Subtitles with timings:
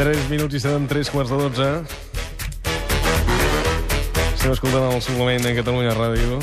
[0.00, 1.64] 3 minuts i seran 3 quarts de 12.
[4.32, 6.38] Estem escoltant el suplement en Catalunya Ràdio.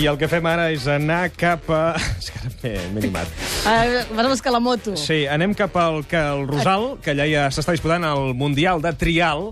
[0.00, 1.82] I el que fem ara és anar cap a...
[2.22, 3.28] És que ara m'he- animat.
[3.68, 4.96] Uh, vas a buscar la moto.
[4.96, 8.94] Sí, anem cap al, que el Rosal, que allà ja s'està disputant el Mundial de
[8.96, 9.50] Trial.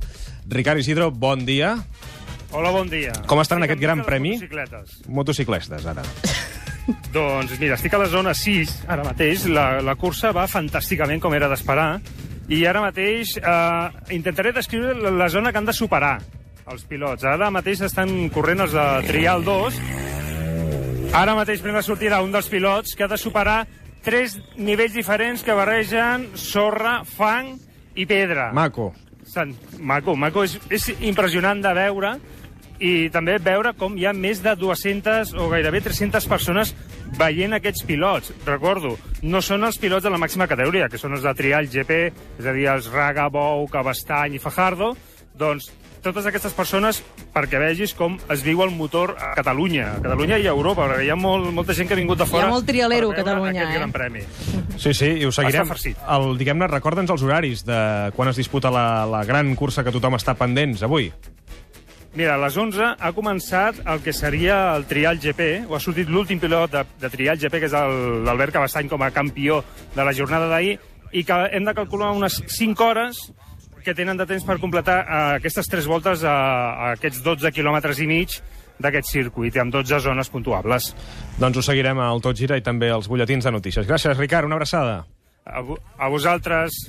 [0.49, 1.75] Ricard Isidro, bon dia.
[2.57, 3.13] Hola, bon dia.
[3.29, 4.39] Com estan en aquest gran de premi?
[4.41, 5.01] Motocicletes.
[5.13, 6.09] Motociclistes, ara.
[7.13, 9.45] Doncs mira, estic a la zona 6, ara mateix.
[9.53, 11.99] La, la cursa va fantàsticament, com era d'esperar.
[12.47, 16.19] I ara mateix eh, intentaré descriure la, la zona que han de superar
[16.71, 17.25] els pilots.
[17.27, 19.81] Ara mateix estan corrent els de Trial 2.
[21.17, 23.65] Ara mateix primer sortirà un dels pilots que ha de superar
[24.07, 27.57] tres nivells diferents que barregen sorra, fang
[27.99, 28.53] i pedra.
[28.55, 28.93] Maco.
[29.27, 30.45] Sant, maco, maco.
[30.47, 32.15] És, és impressionant de veure
[32.79, 36.75] i també veure com hi ha més de 200 o gairebé 300 persones
[37.19, 38.33] veient aquests pilots.
[38.47, 42.01] Recordo, no són els pilots de la màxima categoria, que són els de trial GP,
[42.41, 44.95] és a dir, els Raga, Bou, Cabestany i Fajardo,
[45.37, 45.71] doncs
[46.07, 47.01] totes aquestes persones
[47.35, 51.07] perquè vegis com es viu el motor a Catalunya, a Catalunya i a Europa, perquè
[51.09, 53.79] hi ha molt, molta gent que ha vingut de fora molt trialero a Catalunya, eh?
[53.81, 54.23] gran premi.
[54.77, 55.73] Sí, sí, i ho seguirem.
[56.17, 57.81] El, diguem-ne, recorda'ns els horaris de
[58.17, 61.11] quan es disputa la, la gran cursa que tothom està pendents avui.
[62.17, 66.09] Mira, a les 11 ha començat el que seria el Trial GP, o ha sortit
[66.09, 67.75] l'últim pilot de, de Trial GP, que és
[68.25, 69.59] l'Albert Cabestany com a campió
[69.93, 70.79] de la jornada d'ahir,
[71.13, 73.21] i que hem de calcular unes 5 hores
[73.85, 78.01] que tenen de temps per completar eh, aquestes tres voltes a, a aquests 12 quilòmetres
[78.01, 78.41] i mig
[78.81, 80.95] d'aquest circuit, amb 12 zones puntuables.
[81.37, 83.85] Doncs ho seguirem al Tot Gira i també als butlletins de notícies.
[83.85, 85.03] Gràcies, Ricard, una abraçada.
[85.45, 86.81] A, a vosaltres...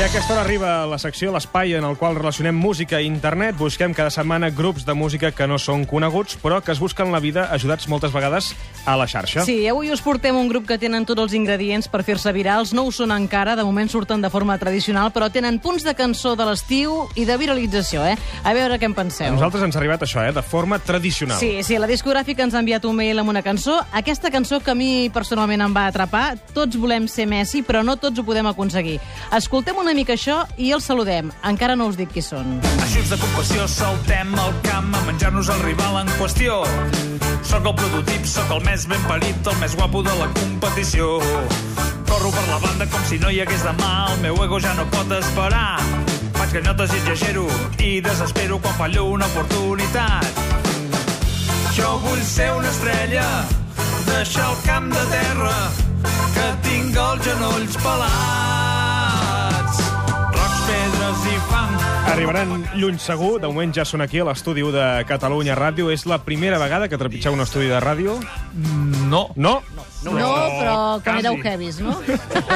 [0.00, 3.58] I a aquesta hora arriba la secció L'Espai en el qual relacionem música i internet.
[3.58, 7.20] Busquem cada setmana grups de música que no són coneguts, però que es busquen la
[7.20, 8.54] vida ajudats moltes vegades
[8.88, 9.44] a la xarxa.
[9.44, 12.72] Sí, avui us portem un grup que tenen tots els ingredients per fer-se virals.
[12.72, 16.32] No ho són encara, de moment surten de forma tradicional, però tenen punts de cançó
[16.32, 18.16] de l'estiu i de viralització, eh?
[18.40, 19.34] A veure què en A penseu.
[19.36, 21.36] nosaltres ens ha arribat això, eh, de forma tradicional.
[21.36, 23.76] Sí, sí, la discogràfica ens ha enviat un mail amb una cançó.
[23.92, 26.38] Aquesta cançó que a mi personalment em va atrapar.
[26.54, 28.98] Tots volem ser Messi, però no tots ho podem aconseguir.
[29.36, 31.30] Escoltem una mica això i els saludem.
[31.46, 32.58] Encara no us dic qui són.
[32.84, 36.60] Ajuts de compassió, saltem al camp a menjar-nos el rival en qüestió.
[37.46, 41.18] Soc el prototip, sóc el més ben parit, el més guapo de la competició.
[42.10, 44.86] Corro per la banda com si no hi hagués demà, el meu ego ja no
[44.92, 45.80] pot esperar.
[46.38, 47.46] Faig ganyotes i exagero
[47.78, 50.40] i desespero quan fallo una oportunitat.
[51.76, 53.26] Jo vull ser una estrella,
[54.08, 55.58] deixar el camp de terra,
[56.34, 58.59] que tinc els genolls pelats.
[61.10, 64.86] Rocs, pedres i fang, Arribaran lluny segur, de moment ja són aquí a l'estudi de
[65.08, 65.90] Catalunya Ràdio.
[65.94, 68.18] És la primera vegada que trepitgeu un estudi de ràdio?
[69.10, 69.28] No.
[69.36, 69.60] No?
[70.00, 71.26] No, però quan quasi.
[71.26, 71.92] éreu heavies, no?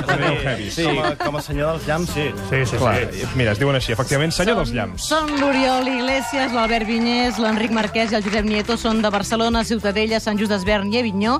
[0.09, 0.73] Aneu heavies.
[0.79, 2.31] Sí, com a, com a senyor dels llamps, sí.
[2.49, 2.95] Sí, sí, Clar,
[3.37, 5.05] mira, es diuen així, efectivament, senyor dels llamps.
[5.11, 8.79] Són l'Oriol Iglesias, l'Albert Vinyés, l'Enric Marquès i el Josep Nieto.
[8.81, 11.35] Són de Barcelona, Ciutadella, Sant Just d'Esvern i Avinyó.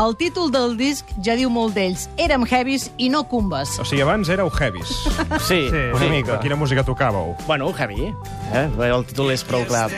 [0.00, 2.06] El títol del disc ja diu molt d'ells.
[2.16, 3.76] Érem heavies i no cumbes.
[3.76, 4.94] O sigui, abans éreu heavies.
[5.44, 6.40] Sí, Una mica.
[6.40, 7.34] Quina música tocàveu?
[7.44, 8.08] Bueno, heavy.
[8.56, 8.66] Eh?
[8.78, 9.90] Bé, El títol és prou clar.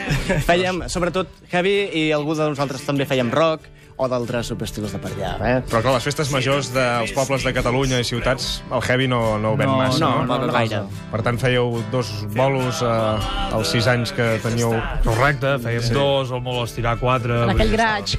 [0.49, 5.11] Fèiem, sobretot, heavy i algú de nosaltres també fèiem rock o d'altres subestilos de per
[5.13, 5.33] allà.
[5.37, 5.55] Eh?
[5.69, 9.53] Però clar, les festes majors dels pobles de Catalunya i ciutats, el heavy no, no
[9.53, 10.37] ho ven No, massa, no, no?
[10.37, 10.83] no, no gaire.
[11.11, 14.73] Per tant, fèieu dos bolos eh, als sis anys que teníeu
[15.05, 15.93] Correcte, fèiem sí.
[15.95, 17.43] dos, o molt estirar quatre.
[17.45, 18.15] En aquell graig.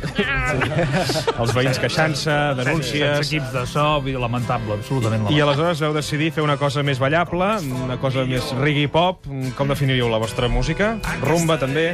[1.40, 3.24] els veïns queixant-se, denúncies...
[3.26, 5.42] equips de so, lamentable, absolutament I lamentable.
[5.48, 7.50] aleshores vau decidir fer una cosa més ballable,
[7.84, 9.26] una cosa més reggae pop.
[9.58, 10.94] Com definiríeu la vostra música?
[11.22, 11.86] Rumba, també?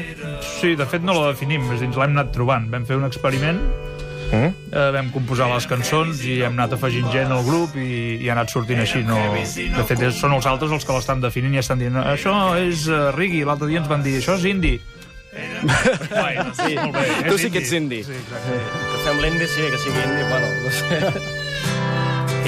[0.60, 2.68] Sí, de fet no la definim, és dins l'hem anat trobant.
[2.72, 3.60] Vam fer un experiment,
[4.30, 4.50] Mm?
[4.70, 8.36] eh, vam composar les cançons i hem anat afegint gent al grup i, i ha
[8.36, 9.02] anat sortint així.
[9.06, 9.18] No...
[9.34, 13.10] De fet, són els altres els que l'estan definint i estan dient això és uh,
[13.16, 14.78] reggae, l'altre dia ens van dir això és indie.
[16.10, 18.06] bueno, sí, molt bé, Tu sí que ets indie.
[18.06, 18.60] Sí, exacte.
[18.92, 21.00] Que fem l'indi, sí, que sigui indi, bueno, no sé.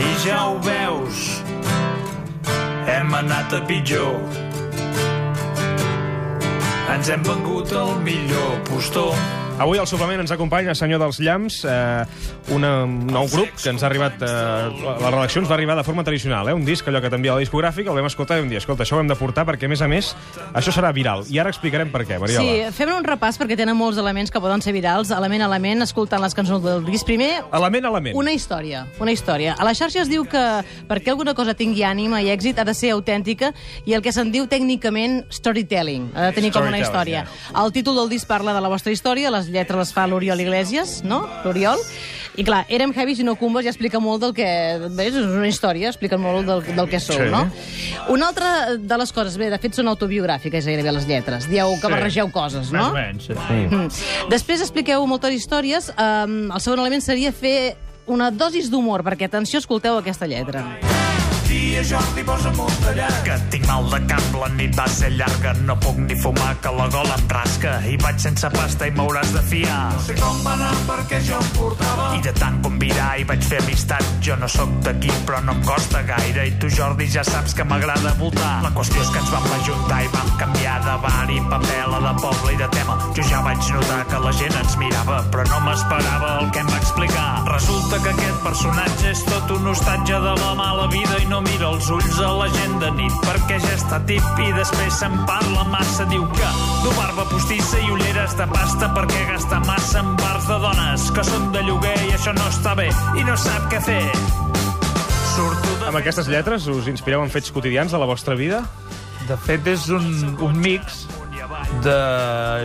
[0.02, 1.26] I ja ho veus,
[2.90, 4.16] hem anat a pitjor.
[6.92, 8.41] Ens hem vengut el millor
[8.82, 9.14] postor.
[9.62, 12.02] Avui al suplement ens acompanya Senyor dels Llamps, eh,
[12.56, 14.17] una, un nou grup que ens ha arribat...
[14.25, 14.29] Eh,
[14.82, 17.37] la la redacció ens va arribar de forma tradicional, eh, un disc, allò que t'envia
[17.37, 19.69] la discogràfica, el vam escoltar i vam dir, escolta, això ho hem de portar perquè,
[19.69, 20.08] a més a més,
[20.56, 21.23] això serà viral.
[21.31, 22.43] I ara explicarem per què, Mariola.
[22.43, 25.84] Sí, fem un repàs perquè tenen molts elements que poden ser virals, element a element,
[25.87, 27.06] escoltant les cançons del disc.
[27.06, 28.19] Primer, Element, element.
[28.19, 29.55] Una història, una història.
[29.61, 30.43] A la xarxa es diu que
[30.88, 33.52] perquè alguna cosa tingui ànima i èxit ha de ser autèntica
[33.84, 36.11] i el que se'n diu tècnicament storytelling.
[36.17, 37.26] Ha de tenir com una història.
[37.52, 41.02] El títol del disc parla de la vostra història, les lletres les fa l'Oriol Iglesias,
[41.04, 41.22] no?
[41.44, 41.78] L'Oriol.
[42.40, 44.46] I clar, érem heavies i no cumbes, ja explica molt del que...
[44.96, 47.28] Bé, és una història, explica molt del, del que sou, Sí.
[47.28, 47.42] no?
[48.08, 51.44] Una altra de les coses, bé, de fet són autobiogràfiques gairebé les lletres.
[51.52, 51.92] Dieu que Sí.
[51.92, 52.88] barregeu coses, Més no?
[52.88, 53.60] o menys, sí.
[53.69, 53.88] Mm.
[54.32, 55.92] Després expliqueu moltes històries.
[55.92, 57.76] Um, el segon element seria fer
[58.08, 60.64] una dosis d'humor, perquè, atenció, escolteu aquesta lletra.
[61.52, 63.16] Dia Jordi, posa'm un tallat.
[63.26, 65.52] Que tinc mal de cap, la nit va ser llarga.
[65.69, 67.75] No puc ni fumar, que la gola em rasca.
[67.84, 69.81] I vaig sense pasta i m'hauràs de fiar.
[69.93, 72.06] No sé com va anar perquè jo em portava.
[72.16, 74.08] I de tant convidar i vaig fer amistat.
[74.25, 76.46] Jo no sóc d'aquí, però no em costa gaire.
[76.49, 78.55] I tu, Jordi, ja saps que m'agrada voltar.
[78.64, 82.00] La qüestió és que ens vam ajuntar i vam canviar de bar i papel a
[82.06, 82.96] de poble i de tema.
[83.12, 86.72] Jo ja vaig notar que la gent ens mirava, però no m'esperava el que em
[86.72, 87.28] va explicar.
[87.52, 91.68] Resulta que aquest personatge és tot un hostatge de la mala vida i no mira
[91.70, 95.64] els ulls a la gent de nit perquè ja està tip i després se'n parla
[95.70, 96.06] massa.
[96.10, 96.50] Diu que
[96.84, 101.24] du barba postissa i ulleres de pasta perquè gasta massa en bars de dones que
[101.28, 104.02] són de lloguer i això no està bé i no sap què fer.
[105.32, 105.88] Surto de...
[105.90, 108.62] Amb aquestes lletres us inspireu en fets quotidians de la vostra vida?
[109.28, 110.06] De fet, és un,
[110.42, 111.04] un mix
[111.82, 111.98] de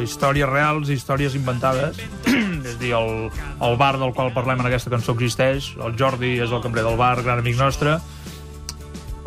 [0.03, 1.99] històries reals i històries inventades.
[2.67, 3.29] és a dir, el,
[3.63, 6.97] el bar del qual parlem en aquesta cançó existeix, el Jordi és el cambrer del
[6.99, 7.97] bar, gran amic nostre,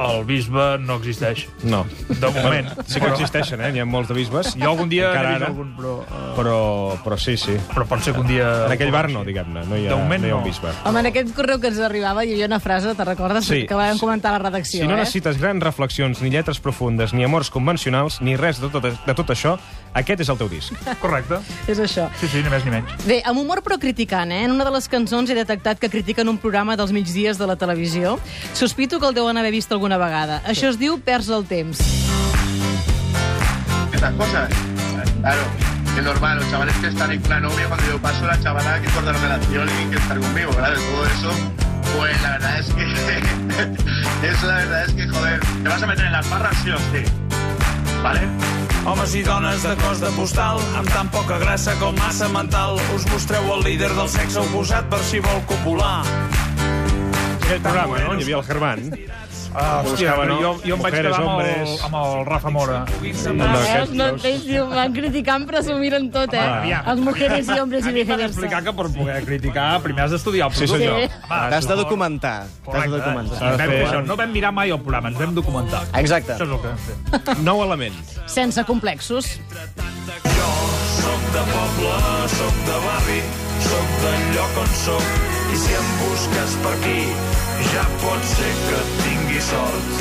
[0.00, 1.46] el bisbe no existeix.
[1.62, 1.84] No.
[2.08, 2.68] De moment.
[2.86, 3.70] Sí que existeixen, eh?
[3.74, 4.54] N'hi ha molts de bisbes.
[4.56, 5.50] Jo algun dia Encara n'he vist ara.
[5.52, 6.56] algun, però, uh, Però,
[7.04, 7.56] però sí, sí.
[7.74, 8.48] però pot ser que un dia...
[8.66, 9.64] En aquell bar no, diguem-ne.
[9.68, 10.72] No hi ha, De moment no hi ha un bisbe.
[10.88, 13.44] Home, en aquest correu que ens arribava hi havia una frase, te recordes?
[13.50, 13.64] Sí.
[13.68, 15.02] Que vam comentar a la redacció, Si no eh?
[15.02, 19.30] necessites grans reflexions, ni lletres profundes, ni amors convencionals, ni res de tot, de tot
[19.36, 19.58] això,
[19.94, 20.74] aquest és el teu disc.
[21.02, 21.40] Correcte.
[21.70, 22.08] És això.
[22.20, 22.92] Sí, sí, ni més ni menys.
[23.08, 24.44] Bé, amb humor però criticant, eh?
[24.44, 27.56] En una de les cançons he detectat que critiquen un programa dels migdies de la
[27.56, 28.18] televisió.
[28.54, 30.42] Sospito que el deuen haver vist alguna vegada.
[30.46, 31.80] Això es diu Perds el temps.
[33.92, 34.48] estas cosas.
[35.20, 35.42] Claro,
[35.98, 38.88] es normal, los chavales que están en plan novia, cuando yo paso la chavala que
[38.88, 41.30] corta la relación y que estar conmigo, claro, todo eso,
[41.98, 42.82] pues la verdad es que,
[44.28, 46.78] eso la verdad es que, joder, te vas a meter en las barras sí o
[46.78, 47.04] sí,
[48.02, 48.20] ¿vale?
[48.88, 53.04] Homes i dones de cos de postal, amb tan poca grassa com massa mental, us
[53.12, 55.98] mostreu el líder del sexe oposat per si vol copular.
[57.42, 58.14] Aquell programa, no?
[58.16, 58.86] Hi havia el Germán.
[59.52, 61.82] Ah, hòstia, però jo, jo em vaig Mujeres, quedar amb el, hombres.
[61.84, 62.84] amb el Rafa Mora.
[63.34, 63.90] No, Veus?
[63.98, 64.68] No et veus?
[64.70, 66.38] Van criticant, però s'ho miren tot, eh?
[66.38, 66.82] Ah.
[66.92, 68.26] Els mujeres i hombres i A mi m'han viceversa.
[68.30, 70.86] explicat que per poder criticar primer has d'estudiar el Sí, producte.
[70.86, 71.10] senyor.
[71.30, 72.36] Va, T'has de documentar.
[72.44, 72.96] T'has de Correcte.
[72.96, 73.38] documentar.
[73.38, 74.06] S'ha de Vam fer- fer això.
[74.06, 75.82] No vam mirar mai el programa, ens vam documentar.
[75.94, 76.32] Exacte.
[76.34, 77.38] Això és el que vam fer.
[77.42, 77.94] Nou element.
[78.26, 79.40] Sense complexos.
[81.30, 81.96] De poble,
[82.34, 83.20] sóc de barri,
[83.62, 85.10] sóc del lloc on sóc,
[85.54, 87.04] i si em busques per aquí,
[87.70, 90.00] ja pot ser que tingui sort.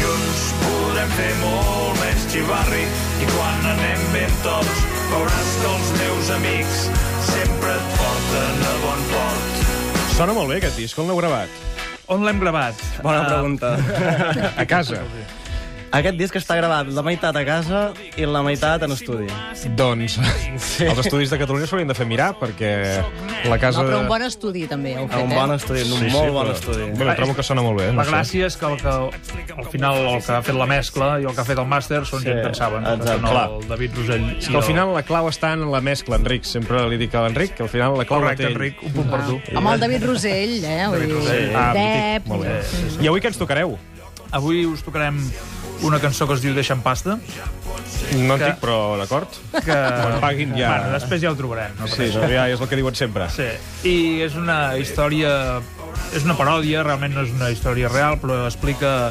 [0.00, 2.82] Junts podrem fer molt més xivarri,
[3.22, 4.82] i quan anem ben tots,
[5.12, 6.82] veuràs que els meus amics
[7.30, 9.64] sempre et porten a bon port.
[10.18, 10.98] Sona molt bé, aquest disc.
[10.98, 11.62] On l'heu gravat?
[12.10, 12.82] On l'hem gravat?
[13.02, 13.76] Bona pregunta.
[14.62, 15.04] A casa.
[15.96, 17.80] Aquest disc està gravat la meitat a casa
[18.20, 19.26] i la meitat en estudi.
[19.78, 20.16] Doncs
[20.84, 22.70] els estudis de Catalunya s'haurien de fer mirar, perquè
[23.48, 23.80] la casa...
[23.80, 25.38] No, però un bon estudi, també, heu fet, un eh?
[25.38, 26.88] bon estudi, un molt bon però- estudi.
[26.98, 27.86] Bueno, trobo que sona molt bé.
[27.94, 28.92] No La gràcia és que, el que
[29.56, 32.02] al final el que ha fet la mescla i el que ha fet el màster
[32.04, 32.84] són Sí, gent que en saben.
[32.92, 33.22] exacte.
[33.22, 33.46] no Clar.
[33.56, 34.28] el David Rosell.
[34.36, 36.44] És que al final la clau està en la mescla, Enric.
[36.44, 38.56] Sempre li dic a l'Enric que al final la clau Correcte, la té ell.
[38.58, 39.40] Enric, un punt per tu.
[39.56, 40.78] Amb el David Rosell, eh?
[40.98, 41.52] Dir, Rosell.
[41.56, 42.26] Ah, Dep...
[42.28, 42.56] Molt bé.
[43.00, 43.78] I avui què ens tocareu?
[44.34, 45.20] Avui us tocarem
[45.82, 47.18] una cançó que es diu Deixa'm pasta,
[48.16, 49.28] No en Que- dic, però d'acord.
[49.52, 49.72] que...
[50.00, 51.72] Quan paguin ja- Bueno, després ja ho trobarem.
[51.78, 53.28] No Sí, no, ja és el que diuen sempre.
[53.30, 53.48] Sí,
[53.88, 55.60] i és una història...
[56.14, 59.10] És una paròdia, realment no és una història real, però explica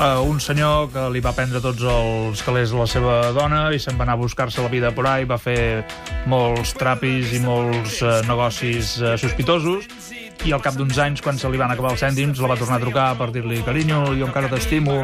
[0.00, 3.78] uh, un senyor que li va prendre tots els calés a la seva dona i
[3.82, 5.84] se'n va anar a buscar-se la vida por ahí, va fer
[6.30, 9.86] molts trapis i molts uh, negocis uh, sospitosos
[10.46, 12.78] i al cap d'uns anys, quan se li van acabar els cèntims, la va tornar
[12.78, 14.96] a trucar per dir-li carinyo, jo encara t'estimo,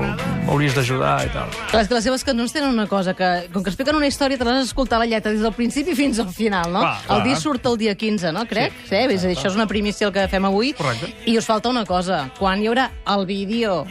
[0.46, 1.50] m'hauries d'ajudar i tal.
[1.70, 4.38] Clar, és que les seves cançons tenen una cosa, que com que expliquen una història,
[4.38, 6.84] te l'has d'escoltar la lletra des del principi fins al final, no?
[6.84, 7.18] Clar, clar.
[7.18, 8.46] El disc surt el dia 15, no?
[8.48, 8.72] Crec.
[8.86, 10.72] Sí, sí és a dir, això és una primícia el que fem avui.
[10.78, 11.12] Correcte.
[11.26, 12.26] I us falta una cosa.
[12.38, 13.84] Quan hi haurà el vídeo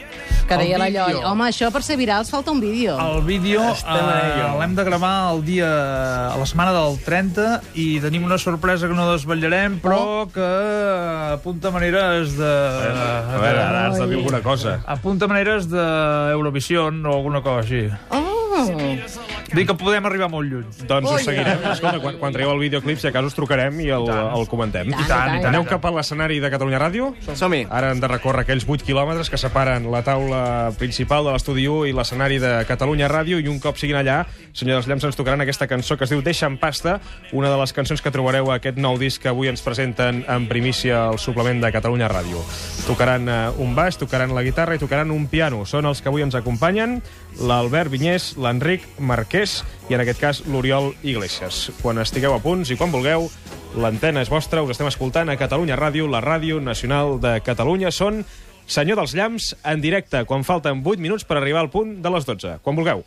[0.46, 1.06] que El deia la vídeo.
[1.08, 1.24] Lloll?
[1.32, 2.96] Home, això per ser virals falta un vídeo.
[3.02, 5.68] El vídeo eh, l'hem de gravar el dia,
[6.32, 10.46] a la setmana del 30 i tenim una sorpresa que no desvetllarem, però que
[11.36, 12.50] apunta maneres de...
[12.50, 14.78] A veure, ara has de dir alguna cosa.
[14.96, 17.86] Apunta maneres d'Eurovisió o alguna cosa així.
[18.10, 20.66] Oh, Dic que podem arribar molt lluny.
[20.88, 21.62] Doncs ho seguirem.
[21.70, 24.90] Escolta, quan, quan tragueu el videoclip, si a cas us trucarem i el, el comentem.
[24.90, 25.50] I tant, i tant.
[25.52, 27.12] Aneu cap a l'escenari de Catalunya Ràdio?
[27.28, 27.62] Som-hi.
[27.70, 30.40] Ara hem de recórrer aquells 8 quilòmetres que separen la taula
[30.80, 34.24] principal de l'estudi 1 i l'escenari de Catalunya Ràdio i un cop siguin allà,
[34.56, 36.98] senyor dels Llamps, ens tocaran aquesta cançó que es diu Deixa en pasta,
[37.36, 40.50] una de les cançons que trobareu a aquest nou disc que avui ens presenten en
[40.50, 42.42] primícia al suplement de Catalunya Ràdio.
[42.88, 45.62] Tocaran eh, un baix, tocaran la guitarra i tocaran un piano.
[45.68, 46.98] Són els que avui ens acompanyen,
[47.46, 49.35] l'Albert Vinyés, l'Enric Marquès
[49.90, 51.66] i en aquest cas l'Oriol Iglesias.
[51.82, 53.28] Quan estigueu a punts i quan vulgueu,
[53.76, 57.92] l'antena és vostra, us estem escoltant a Catalunya Ràdio, la ràdio nacional de Catalunya.
[57.92, 58.24] Són
[58.66, 62.26] Senyor dels Llamps en directe, quan falten 8 minuts per arribar al punt de les
[62.26, 62.58] 12.
[62.64, 63.04] Quan vulgueu.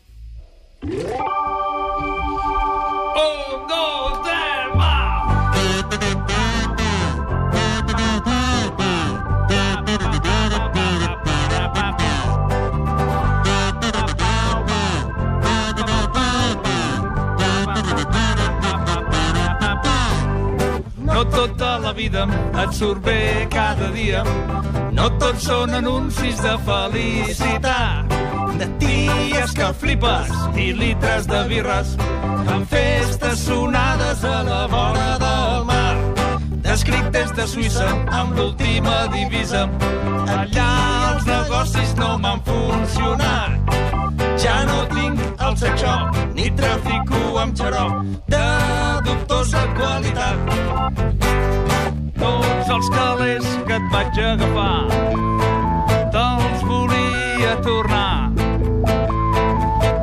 [21.99, 22.27] Vida
[22.63, 24.23] et surt bé cada dia.
[24.95, 28.15] No tots són anuncis de felicitat.
[28.59, 31.91] De ties que flipes i litres de birres
[32.55, 35.95] en festes sonades a la vora del mar.
[36.69, 37.89] Descric des de Suïssa
[38.21, 39.67] amb l'última divisa.
[40.37, 40.71] Allà
[41.11, 43.75] els negocis no m'han funcionat.
[44.39, 48.45] Ja no tinc el sex shop ni trafico amb xarop de
[49.03, 51.09] dubtosa qualitat.
[52.69, 54.85] Tots els calés que et vaig agafar
[56.13, 58.29] te'ls volia tornar.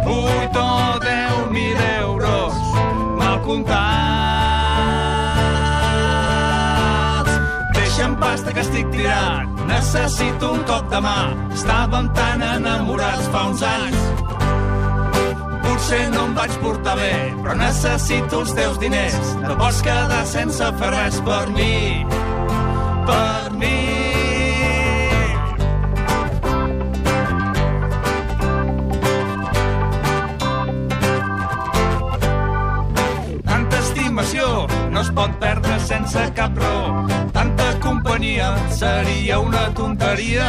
[0.02, 2.58] Vuit o deu mil euros
[3.20, 3.78] mal comptats.
[7.78, 11.20] Deixa'm pasta que estic tirat, necessito un cop de mà.
[11.54, 14.02] Estàvem tan enamorats fa uns anys.
[15.62, 19.37] Potser no em vaig portar bé, però necessito els teus diners.
[19.46, 22.25] No pots quedar sense fer res per mi.
[23.06, 23.75] Per mi.
[33.44, 37.06] Tanta estimació no es pot perdre sense cap raó.
[37.32, 40.48] Tanta companyia seria una tonteria.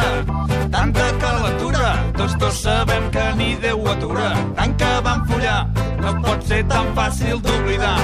[0.70, 4.32] Tanta calentura, tots dos sabem que ni Déu atura.
[4.58, 5.60] Tant que vam follar,
[6.02, 7.98] no pot ser tan fàcil d'oblidar.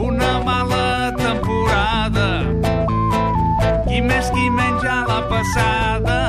[0.00, 0.89] Una mala
[5.40, 6.20] passada.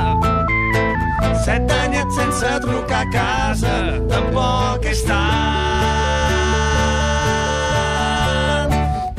[1.43, 3.75] Set anyets sense trucar a casa,
[4.11, 5.21] tampoc és tant.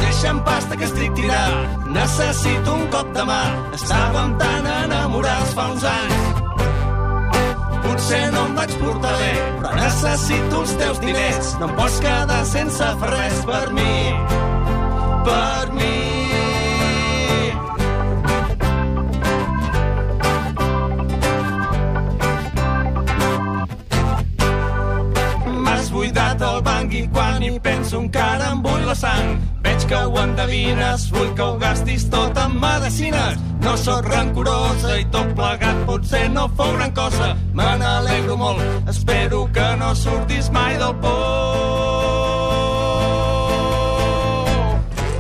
[0.00, 3.44] Deixa'm pasta que estic tirat, necessito un cop de mà.
[3.78, 6.24] Estàvem tan enamorats fa uns anys.
[7.82, 11.46] Potser no em vaig portar bé, però necessito els teus diners.
[11.60, 13.94] No em pots quedar sense fer res per mi.
[15.26, 16.21] Per mi.
[26.62, 29.40] Buidat el banc i quan hi penso encara em bull la sang.
[29.62, 33.38] Veig que ho endevines, vull que ho gastis tot en medicines.
[33.62, 37.36] No sóc rancorosa i tot plegat potser no fou gran cosa.
[37.54, 41.12] Me n'alegro molt, espero que no surtis mai del por.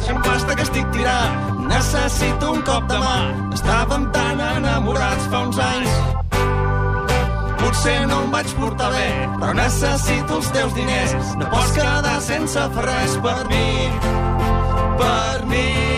[0.00, 1.30] Se'm pasta que estic tirat,
[1.68, 3.18] necessito un cop de mà.
[3.52, 5.71] Estàvem tan enamorats fa uns anys.
[7.82, 9.06] Potser no em vaig portar bé,
[9.40, 11.32] però necessito els teus diners.
[11.40, 13.66] No pots quedar sense fer res per mi.
[15.02, 15.91] Per mi.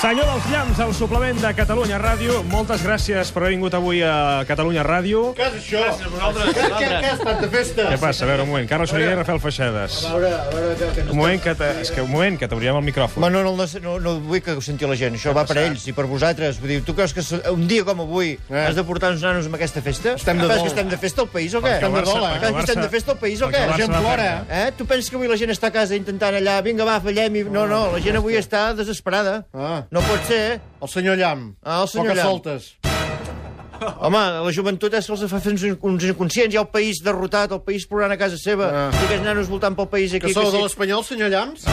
[0.00, 2.38] Senyor dels Llamps, al suplement de Catalunya Ràdio.
[2.48, 5.34] Moltes gràcies per haver vingut avui a Catalunya Ràdio.
[5.36, 5.82] Què és això?
[5.82, 6.54] Gràcies a vosaltres.
[6.56, 7.84] Què, què, què és tanta festa?
[7.90, 8.24] Què passa?
[8.24, 8.68] A veure, un moment.
[8.70, 9.98] Carles Soriguer i Rafael Feixedes.
[10.08, 11.68] A veure, a veure, que, que no Un moment que, te...
[11.82, 13.20] és que un moment que t'obrirem el micròfon.
[13.20, 15.18] Home, no, no, no, no, no vull que ho senti la gent.
[15.20, 16.62] Això va per ells i per vosaltres.
[16.64, 19.60] Vull dir, tu creus que un dia com avui has de portar uns nanos amb
[19.60, 20.16] aquesta festa?
[20.16, 20.64] Estem de dol.
[20.64, 21.74] que estem de festa al país o què?
[21.76, 22.40] Estem de dol, eh?
[22.40, 23.66] Que estem de festa al país o què?
[23.68, 24.32] La gent plora.
[24.48, 24.64] Eh?
[24.80, 27.44] Tu penses que avui la gent està a casa intentant allà, vinga, va, fallem i...
[27.52, 29.42] No, no, la gent avui està desesperada.
[29.52, 29.84] Ah.
[29.90, 30.60] No pot ser.
[30.80, 31.56] El senyor Llamp.
[31.64, 32.30] Ah, el senyor Poques Llamp.
[32.30, 32.76] soltes.
[34.04, 36.52] Home, la joventut és que els fa fer uns, uns inconscients.
[36.52, 38.90] Hi ha el país derrotat, el país plorant a casa seva, Ah.
[38.92, 40.26] i aquests nanos voltant pel país aquí.
[40.28, 40.56] Que sou sí.
[40.56, 41.64] de l'Espanyol, senyor Llams?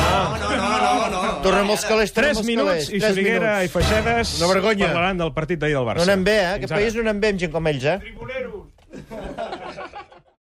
[1.44, 2.90] Tornem als calés, tornem 3 als minuts calés.
[2.90, 3.68] i Tres Xuriguera i.
[3.68, 4.88] Feixedes Una vergonya.
[4.88, 6.06] parlaran del partit d'ahir del Barça.
[6.06, 6.46] No anem bé, eh?
[6.48, 6.82] Fins Aquest ara.
[6.82, 8.00] país no anem bé amb gent com ells, eh?